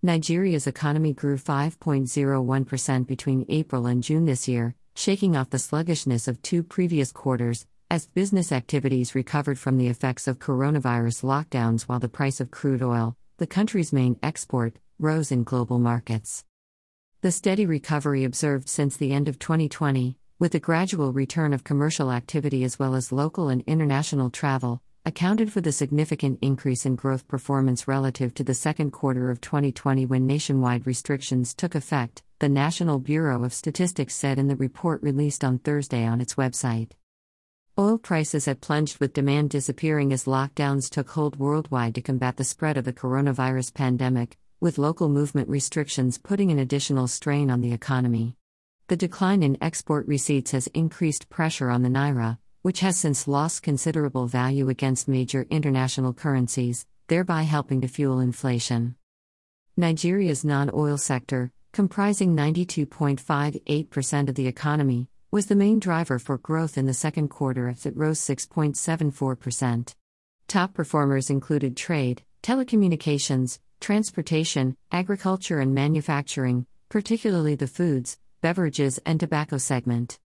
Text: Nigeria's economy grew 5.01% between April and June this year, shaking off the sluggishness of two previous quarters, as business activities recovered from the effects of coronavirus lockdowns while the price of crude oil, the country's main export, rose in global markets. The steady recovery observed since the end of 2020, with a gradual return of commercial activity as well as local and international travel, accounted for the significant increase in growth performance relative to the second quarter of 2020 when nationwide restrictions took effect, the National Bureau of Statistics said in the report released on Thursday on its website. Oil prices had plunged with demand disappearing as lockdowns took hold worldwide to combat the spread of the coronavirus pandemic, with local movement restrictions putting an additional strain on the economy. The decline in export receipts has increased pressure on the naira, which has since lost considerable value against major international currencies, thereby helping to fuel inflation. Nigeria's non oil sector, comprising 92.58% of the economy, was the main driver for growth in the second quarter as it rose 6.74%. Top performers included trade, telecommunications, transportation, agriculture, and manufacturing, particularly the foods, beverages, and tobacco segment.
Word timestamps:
Nigeria's 0.00 0.68
economy 0.68 1.12
grew 1.12 1.36
5.01% 1.36 3.06
between 3.08 3.44
April 3.48 3.86
and 3.86 4.00
June 4.00 4.26
this 4.26 4.46
year, 4.46 4.76
shaking 4.94 5.34
off 5.34 5.50
the 5.50 5.58
sluggishness 5.58 6.28
of 6.28 6.40
two 6.40 6.62
previous 6.62 7.10
quarters, 7.10 7.66
as 7.90 8.06
business 8.06 8.52
activities 8.52 9.16
recovered 9.16 9.58
from 9.58 9.76
the 9.76 9.88
effects 9.88 10.28
of 10.28 10.38
coronavirus 10.38 11.24
lockdowns 11.24 11.82
while 11.82 11.98
the 11.98 12.08
price 12.08 12.38
of 12.38 12.52
crude 12.52 12.80
oil, 12.80 13.16
the 13.38 13.46
country's 13.46 13.92
main 13.92 14.16
export, 14.22 14.76
rose 15.00 15.32
in 15.32 15.42
global 15.42 15.80
markets. 15.80 16.44
The 17.22 17.32
steady 17.32 17.66
recovery 17.66 18.22
observed 18.22 18.68
since 18.68 18.96
the 18.96 19.12
end 19.12 19.26
of 19.26 19.40
2020, 19.40 20.16
with 20.38 20.54
a 20.54 20.60
gradual 20.60 21.12
return 21.12 21.52
of 21.52 21.64
commercial 21.64 22.12
activity 22.12 22.62
as 22.62 22.78
well 22.78 22.94
as 22.94 23.10
local 23.10 23.48
and 23.48 23.64
international 23.66 24.30
travel, 24.30 24.80
accounted 25.08 25.50
for 25.50 25.62
the 25.62 25.72
significant 25.72 26.38
increase 26.42 26.84
in 26.84 26.94
growth 26.94 27.26
performance 27.26 27.88
relative 27.88 28.34
to 28.34 28.44
the 28.44 28.52
second 28.52 28.90
quarter 28.90 29.30
of 29.30 29.40
2020 29.40 30.04
when 30.04 30.26
nationwide 30.26 30.86
restrictions 30.86 31.54
took 31.54 31.74
effect, 31.74 32.22
the 32.40 32.48
National 32.48 32.98
Bureau 32.98 33.42
of 33.42 33.54
Statistics 33.54 34.14
said 34.14 34.38
in 34.38 34.48
the 34.48 34.56
report 34.56 35.02
released 35.02 35.42
on 35.42 35.60
Thursday 35.60 36.04
on 36.04 36.20
its 36.20 36.34
website. 36.34 36.90
Oil 37.78 37.96
prices 37.96 38.44
had 38.44 38.60
plunged 38.60 38.98
with 39.00 39.14
demand 39.14 39.48
disappearing 39.48 40.12
as 40.12 40.26
lockdowns 40.26 40.90
took 40.90 41.08
hold 41.08 41.38
worldwide 41.38 41.94
to 41.94 42.02
combat 42.02 42.36
the 42.36 42.44
spread 42.44 42.76
of 42.76 42.84
the 42.84 42.92
coronavirus 42.92 43.72
pandemic, 43.72 44.36
with 44.60 44.76
local 44.76 45.08
movement 45.08 45.48
restrictions 45.48 46.18
putting 46.18 46.50
an 46.50 46.58
additional 46.58 47.08
strain 47.08 47.50
on 47.50 47.62
the 47.62 47.72
economy. 47.72 48.36
The 48.88 48.96
decline 48.96 49.42
in 49.42 49.56
export 49.62 50.06
receipts 50.06 50.50
has 50.50 50.66
increased 50.74 51.30
pressure 51.30 51.70
on 51.70 51.80
the 51.80 51.88
naira, 51.88 52.36
which 52.62 52.80
has 52.80 52.96
since 52.96 53.28
lost 53.28 53.62
considerable 53.62 54.26
value 54.26 54.68
against 54.68 55.08
major 55.08 55.46
international 55.50 56.12
currencies, 56.12 56.86
thereby 57.08 57.42
helping 57.42 57.80
to 57.80 57.88
fuel 57.88 58.20
inflation. 58.20 58.94
Nigeria's 59.76 60.44
non 60.44 60.70
oil 60.74 60.96
sector, 60.98 61.52
comprising 61.72 62.34
92.58% 62.36 64.28
of 64.28 64.34
the 64.34 64.46
economy, 64.46 65.08
was 65.30 65.46
the 65.46 65.54
main 65.54 65.78
driver 65.78 66.18
for 66.18 66.38
growth 66.38 66.78
in 66.78 66.86
the 66.86 66.94
second 66.94 67.28
quarter 67.28 67.68
as 67.68 67.84
it 67.84 67.96
rose 67.96 68.18
6.74%. 68.20 69.94
Top 70.46 70.72
performers 70.72 71.28
included 71.28 71.76
trade, 71.76 72.22
telecommunications, 72.42 73.58
transportation, 73.80 74.74
agriculture, 74.90 75.60
and 75.60 75.74
manufacturing, 75.74 76.66
particularly 76.88 77.54
the 77.54 77.66
foods, 77.66 78.18
beverages, 78.40 78.98
and 79.04 79.20
tobacco 79.20 79.58
segment. 79.58 80.16